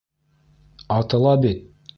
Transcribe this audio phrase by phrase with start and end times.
[0.97, 1.65] Атыла бит!